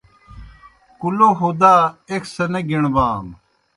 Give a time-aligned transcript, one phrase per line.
[0.99, 1.75] کُلو ہُدا
[2.09, 3.35] ایْک سہ نہ گِݨبانوْ